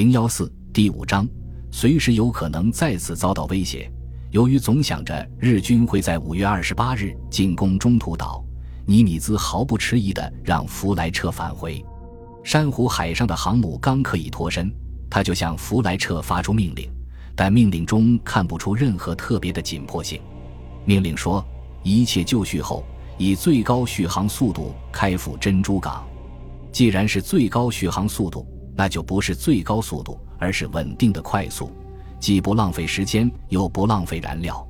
[0.00, 1.28] 零幺四第五章，
[1.70, 3.86] 随时有可能再次遭到威胁。
[4.30, 8.42] 由于总想着日军会在五月二十八日进攻中途岛，
[8.86, 11.84] 尼米兹毫不迟疑地让弗莱彻返回。
[12.42, 14.74] 珊瑚海上的航母刚可以脱身，
[15.10, 16.90] 他就向弗莱彻发出命令，
[17.36, 20.18] 但命令中看不出任何特别的紧迫性。
[20.86, 21.44] 命令说：
[21.82, 22.86] 一切就绪后，
[23.18, 26.08] 以最高续航速度开赴珍珠港。
[26.72, 28.46] 既然是最高续航速度。
[28.76, 31.70] 那就不是最高速度，而是稳定的快速，
[32.18, 34.66] 既不浪费时间，又不浪费燃料。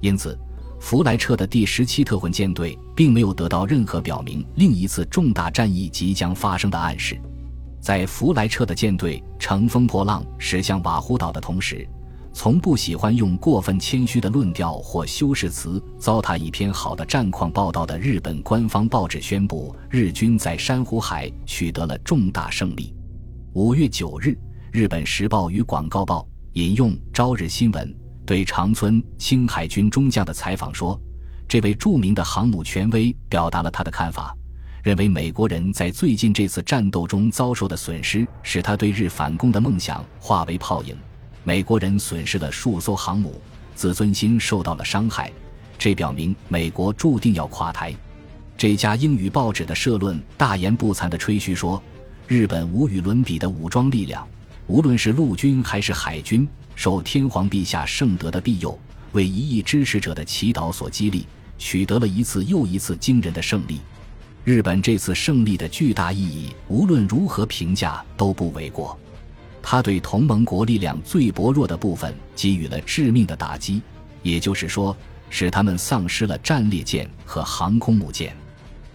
[0.00, 0.38] 因此，
[0.80, 7.20] 弗莱彻的第十七特混舰队并没有得到任何表明另一次重大战役即将发生的暗示。
[7.80, 11.86] 在弗莱彻的舰队乘风破浪驶向瓦胡岛的同时，
[12.32, 22.94] 从不喜欢用过分谦虚的论调或修饰词糟蹋一篇好的战况报道的日本官方报纸宣布，日军在珊瑚海取得了重大胜利。
[23.54, 24.34] 五月九日，
[24.70, 27.86] 日本时报与广告报引用《朝日新闻》
[28.24, 30.98] 对长村青海军中将的采访说
[31.46, 34.34] ：“这位著名的航母权威表达了他的看法，
[34.82, 40.96] 认为美国人在最近这次战斗中遭受的损失，使他对日反攻的梦想化为泡影。
[41.44, 43.38] 美国人损失了数艘航母，
[43.74, 45.30] 自尊心受到了伤害，
[45.76, 47.94] 这表明美国注定要垮台。”
[48.56, 51.82] 这家英语报纸的社论大言不惭地吹嘘说。
[52.32, 54.26] 日本无与伦比的武装力量，
[54.66, 58.78] 无论是陆军还是海军，受天皇陛下圣德的庇佑，
[59.12, 61.26] 为一亿支持者的祈祷所激励，
[61.58, 63.82] 取得了一次又一次惊人的胜利。
[64.44, 68.98] 日本这次胜利的巨大意义，无论如何评价都不为过。
[69.62, 73.82] 他对同盟国力量最薄弱的部分给予了致命的打击，
[74.22, 74.96] 也就是说，
[75.28, 78.34] 使他们丧失了战列舰和航空母舰。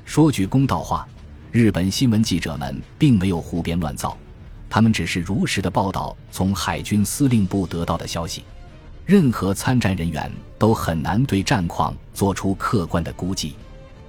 [0.05, 1.07] 说句公道话。
[1.51, 4.17] 日本新闻记者们并没有胡编乱造，
[4.69, 8.43] 他们只是如实的报道从海军司令部得到的消息。
[9.05, 13.55] 任何参战人员都很难对战况做出客观的估计。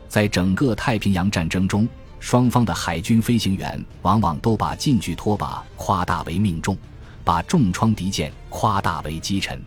[0.09, 6.77] 在整个太平洋战争中，双方的海军飞行员往往都把近距拖把夸大为命中，
[7.23, 9.63] 把重创敌舰夸大为击沉。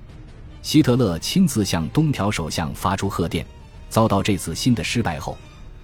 [0.62, 3.46] 希特勒亲自向东条首相发出贺电，
[3.90, 5.38] 遭到这次新的失败后。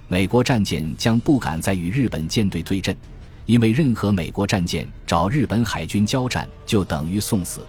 [0.10, 2.96] 美国战舰将不敢再与日本舰队对阵，
[3.46, 7.60] 因为任何美国战舰找日本海军交战就等于送死。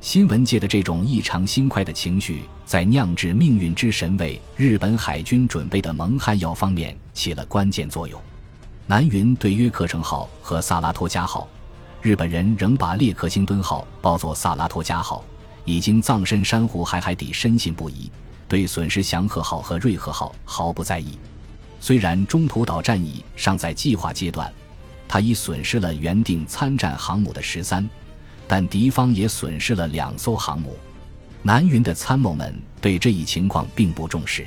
[0.00, 8.18] 新闻界的这种异常心快的情绪，在酿制命运之神为日本海军准备的蒙汗药方面起了关键作用。
[8.86, 11.46] 南云对约克城号和萨拉托加号，
[12.00, 15.22] 日本人仍把列克星敦号报作萨拉托加号，
[15.66, 18.10] 已经葬身珊瑚海海底，深信不疑，
[18.48, 21.18] 对损失祥和号和瑞和号毫不在意。
[21.86, 24.52] 虽然中途岛战役尚在计划阶段，
[25.06, 27.88] 他已损失了原定参战航母的十三，
[28.48, 30.76] 但敌方也损失了两艘航母。
[31.44, 34.44] 南云的参谋们对这一情况并不重视。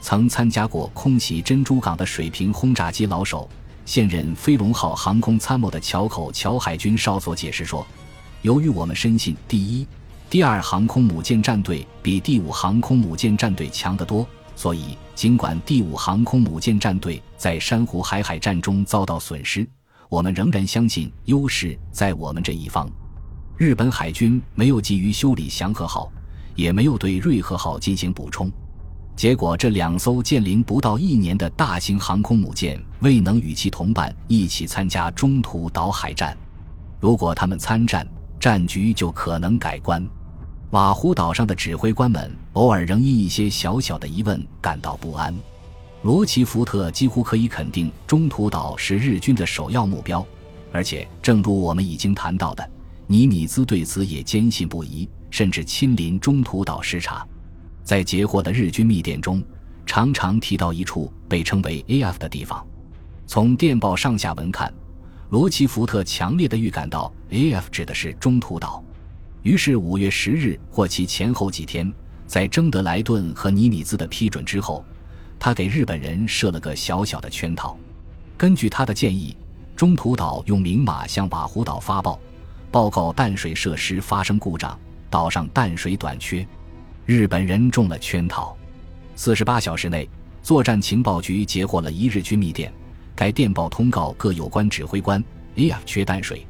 [0.00, 3.48] 曾参加过空袭珍珠港的水平轰炸机老手、
[3.86, 7.86] 现任飞龙号航空参谋的桥口桥海军少佐解释说
[8.42, 9.86] ：“由于我们深信第一、
[10.28, 14.26] 第二航空母舰战队比第五航空母舰战队强得多。”
[14.56, 19.68] 所以，尽管第五航空母舰战队在珊瑚海海战中遭到损失，
[20.08, 22.88] 我们仍然相信优势在我们这一方。
[23.56, 26.10] 日本海军没有急于修理祥和号，
[26.54, 28.50] 也没有对瑞和号进行补充，
[29.16, 36.36] 结果这两艘建龄不到一年的大型航空母舰未能与其同伴一起参加中途岛海战。
[37.00, 38.06] 如果他们参战，
[38.40, 40.04] 战局就可能改观。
[40.74, 45.32] 瓦胡岛上的指挥官们偶尔仍因一些小小的疑问感到不安。
[46.02, 50.26] 罗奇福特几乎可以肯定，中途岛是日军的首要目标，
[50.72, 52.70] 而且正如我们已经谈到的，
[53.06, 57.24] 尼米兹对此也坚信不疑，甚至亲临中途岛视察。
[57.84, 59.40] 在截获的日军密电中，
[59.86, 62.66] 常常提到一处被称为 AF 的地方。
[63.28, 64.74] 从电报上下文看，
[65.30, 68.82] 罗奇福特强烈的预感到 AF 指的是中途岛。
[69.44, 71.92] 于是，五月十日或其前后几天，
[72.26, 74.82] 在征得莱顿和尼米兹的批准之后，
[75.38, 77.78] 他给日本人设了个小小的圈套。
[78.38, 79.36] 根据他的建议，
[79.76, 82.18] 中途岛用明码向瓦胡岛发报，
[82.70, 84.78] 报告淡水设施发生故障，
[85.10, 86.46] 岛上淡水短缺。
[87.04, 88.56] 日本人中了圈套。
[89.14, 90.08] 四十八小时内，
[90.42, 92.72] 作战情报局截获了一日军密电，
[93.14, 95.22] 该电报通告各有关指挥官
[95.56, 95.82] ：“A.F.
[95.84, 96.46] 缺淡水。”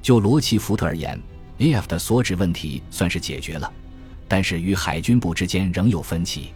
[0.00, 1.20] 就罗奇福特而言。
[1.60, 1.86] A.F.
[1.86, 3.70] 的所指问题算是解决了，
[4.26, 6.52] 但是与海军部之间仍有分歧。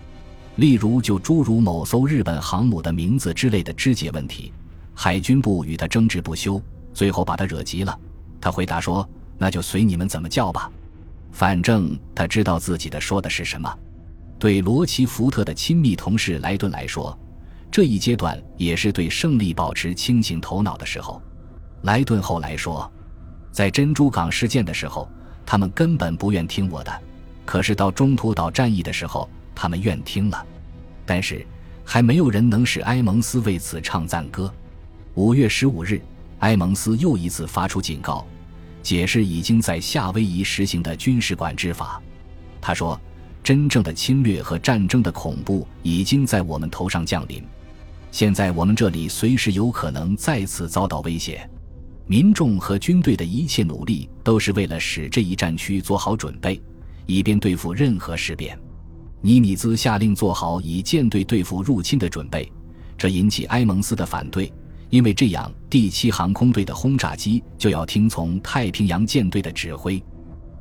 [0.56, 4.52] 例如，就诸如某艘日本航母的名字之类的肢解问题，
[4.94, 6.60] 海军部与他争执不休，
[6.92, 7.98] 最后把他惹急了。
[8.40, 10.70] 他回答说：“那就随你们怎么叫吧，
[11.32, 13.78] 反正他知道自己的说的是什么。”
[14.38, 17.18] 对罗奇福特的亲密同事莱顿来说，
[17.70, 21.20] 这一阶段也是对胜利保持清醒头脑的时候。
[21.82, 22.90] 莱顿后来说，
[23.54, 25.08] 在珍珠港事件的时候，
[25.46, 26.90] 他们根本不愿听我的；
[27.46, 30.44] 可是到中途岛战役的时候，他们愿听了。
[31.06, 31.46] 但是
[31.84, 34.52] 还没有人能使埃蒙斯为此唱赞歌。
[35.14, 36.02] 五月十五日，
[36.40, 38.26] 埃蒙斯又一次发出警告，
[38.82, 42.02] 解释已经在夏威夷实行的军事管制法。
[42.60, 43.00] 他说。
[43.44, 47.44] 真正的侵略和战争的恐怖已经在我们头上降临，
[48.10, 51.46] 现在我们这里随时有可能再次遭到威胁。
[52.06, 56.60] 民众和军队的一切努力都是为了使这一战区做好准备，
[57.06, 58.58] 以便对付任何事变。
[59.22, 62.50] 尼米兹下令做好以舰队对付入侵的准备，
[62.98, 64.52] 这引起埃蒙斯的反对，
[64.90, 70.02] 因为这样第七航空队的轰炸机就要听从太平洋舰队的指挥。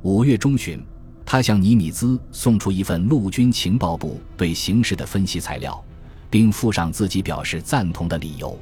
[0.02, 0.82] 五月中旬。
[1.26, 5.82] 他向尼米兹送出一份陆军情报部对形势的分析材料，
[6.28, 8.58] 并附上自己表示赞同的理由。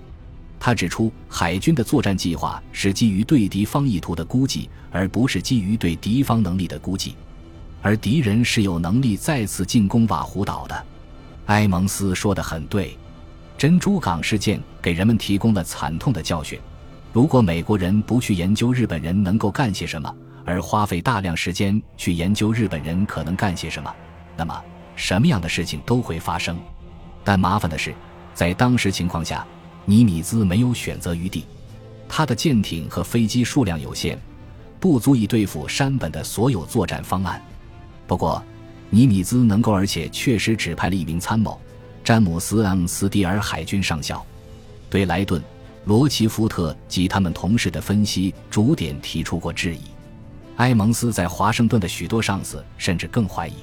[0.65, 7.17] 他指出，海军的作战计划是基于对敌方意图的估计，而不是基于对敌方能力的估计。
[7.81, 10.87] 而敌人是有能力再次进攻瓦胡岛的。
[11.47, 12.97] 埃蒙斯说得很对，
[13.59, 16.57] 珍珠港事件给人们提供了惨痛的教训。
[17.13, 23.93] 如果美国人不去研究日本人能够干些什么，而花费大量时间去研究日本人可能干些什么，
[24.37, 24.63] 那么
[24.95, 26.57] 什么样的事情都会发生。
[27.25, 27.93] 但麻烦的是，
[28.33, 29.45] 在当时情况下，
[29.85, 31.45] 尼米兹没有选择余地。
[32.09, 34.19] 他的舰艇和飞机数量有限，
[34.79, 37.43] 不足以对付山本的所有作战方案。
[38.07, 38.43] 不过，
[38.91, 41.59] 尼米兹能够而且确实指派了一名参谋——
[42.05, 44.23] 詹姆斯· ·M· 斯蒂尔海军上校，
[44.91, 45.43] 对莱顿、
[45.87, 49.81] 罗奇福特及他们同事的分析逐点提出过质疑。
[50.57, 53.55] 埃蒙斯在华盛顿的许多上司甚至更怀疑。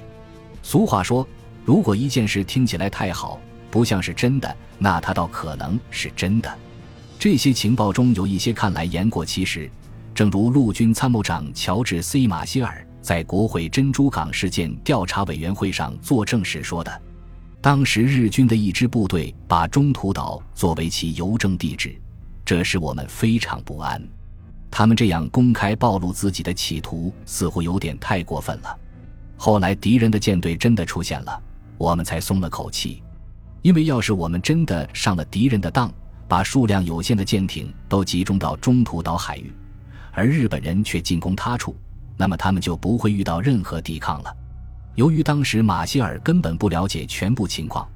[0.63, 1.27] 俗话说，
[1.63, 3.39] 如果一件事听起来太好，
[3.69, 6.57] 不像是真的，那他倒可能是真的。
[7.17, 9.69] 这些情报中有一些看来言过其实，
[10.15, 17.01] 正如陆军参谋长乔治 ·C· 马歇尔在国会珍珠港事件调查委员会上作证时说的
[17.61, 21.99] ：“当时日军的一支部队把中途岛作为其邮政地址，
[22.45, 24.01] 这使我们非常不安。”
[24.71, 28.77] 他们这样公开暴露自己的企图，似乎有点太过分了。
[29.35, 31.41] 后来敌人的舰队真的出现了，
[31.77, 33.01] 我们才松了口气。
[33.61, 35.91] 因为要是我们真的上了敌人的当，
[36.27, 39.53] 把数量有限的舰艇都集中到中途岛海域，
[40.11, 41.75] 而日本人却进攻他处，
[42.15, 44.35] 那么他们就不会遇到任何抵抗了。
[44.95, 47.87] 由于当时马歇尔根本不了解全部情况，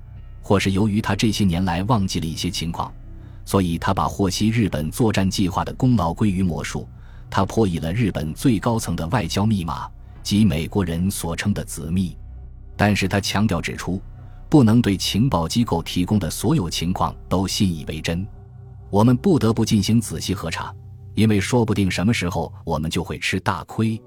[0.41, 2.91] 或是由于他这些年来忘记了一些情况。
[3.45, 6.87] 所以他把获悉日本作战计划的功劳归于魔术，
[7.29, 9.85] 他破译了日本最高层的外交密码
[10.21, 12.15] 及美国人所称的子密。
[12.77, 14.01] 但是他强调指出，
[14.53, 18.23] 不能对情报机构提供的所有情况都信以为真。
[18.91, 20.71] 我们不得不进行仔细核查，
[21.15, 23.99] 因为说不定什么时候我们就会吃大亏。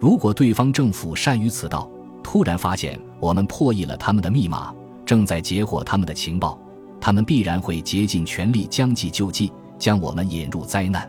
[0.00, 1.90] 如果对方政府善于此道，
[2.22, 4.74] 突然发现我们破译了他们的密码，
[5.04, 6.58] 正在截获他们的情报。
[6.98, 11.06] 他们必然会竭尽全力将计就计，将我们引入灾难。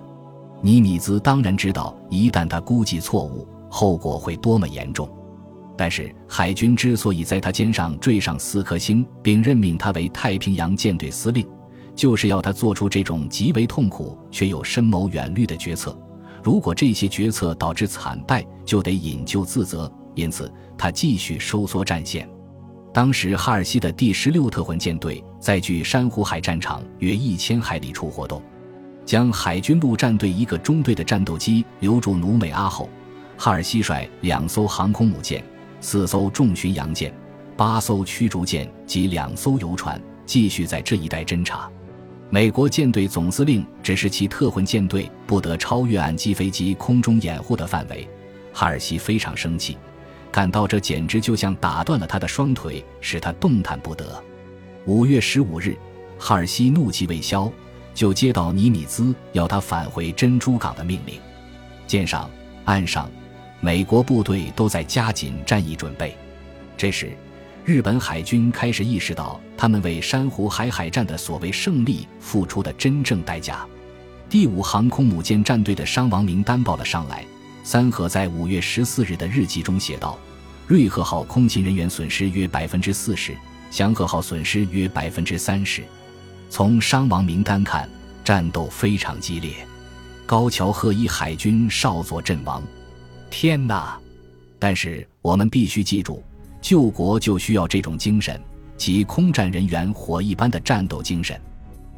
[0.59, 5.09] 尼米兹当然知道，一旦他估计错误，后果会多么严重。
[5.75, 11.47] 但是海军之所以在他肩上缀上四颗星，并任命他为太平洋舰队司令，
[11.95, 15.97] 就是要他做出这种极为痛苦却又深谋远虑的决策。
[16.43, 19.91] 如果这些决策导致惨败，就得引咎自责。
[20.15, 22.29] 因此，他继续收缩战线。
[22.93, 28.39] 当时，哈尔西的第十六特混舰队在距珊瑚海战场约一千海里处活动，
[29.03, 32.87] 将海军陆战队一个中队的战斗机留驻努美阿后。
[33.35, 35.43] 哈尔西率两艘航空母舰、
[35.83, 37.13] 四艘重巡洋舰、
[37.57, 41.69] 八艘驱逐舰及两艘游船继续在这一带侦察。
[42.29, 48.07] 美国舰队总司令指示其特混舰队不得超越岸基飞机空中掩护的范围。
[48.53, 49.77] 哈尔西非常生气。
[50.31, 54.23] 感到这简直就像打断了他的双腿，使他动弹不得。
[54.85, 55.77] 五月十五日，
[56.17, 57.51] 哈尔西怒气未消，
[57.93, 61.19] 就接到尼米兹要他返回珍珠港的命令。
[61.85, 62.31] 舰上、
[62.63, 63.11] 岸上，
[63.63, 66.17] 美国部队都在加紧战役准备。
[66.75, 67.15] 这时，
[67.63, 73.65] 日本海军开始意识到他们为珊瑚海海战的所谓胜利付出的真正代价。
[74.29, 77.23] 第五航空母舰战队的伤亡名单报了上来。
[77.63, 80.19] 三河在五月十四日的日记中写道
[80.67, 83.33] ：“瑞鹤号空勤人员损失约百分之四十，
[83.71, 85.85] 祥和号损失约百分之三十。
[86.49, 87.89] 从伤亡名单看，
[88.25, 89.53] 战斗非常激烈。
[90.25, 92.61] 高桥鹤一海军少佐阵亡。
[93.33, 93.99] 天哪！
[94.59, 96.23] 但是我们必须记住，
[96.61, 98.39] 救国就需要这种精神，
[98.77, 101.41] 即空战人员火一般的战斗精神。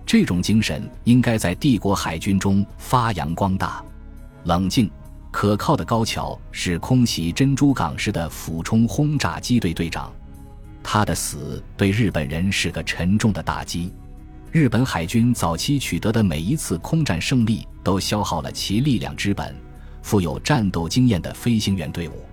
[0.06, 3.84] 这种精神应该在帝国海军中发扬光大。
[4.46, 4.90] 冷静、
[5.30, 10.10] 可靠的高桥是空袭珍珠港时的俯冲轰炸机队队长，
[10.82, 13.94] 他的死对日本人是个沉重的打击。
[14.54, 19.54] 日本海军早期取得的每一次空战胜利，都消耗了其力量之本——
[20.06, 22.24] 富有战斗经验的飞行员队伍。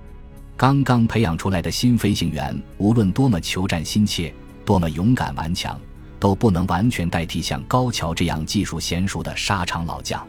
[0.59, 4.31] 刚刚培养出来的新飞行员，无论多么求战心切，
[4.63, 5.81] 多么勇敢顽强。
[6.21, 10.25] 都不能完全代替像高桥这样技术娴熟的沙场老将。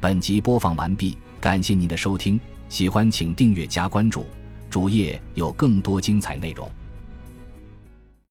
[0.00, 4.24] 本集播放完毕，感谢您的收听，喜欢请订阅加关注，
[4.70, 6.68] 主页有更多精彩内容。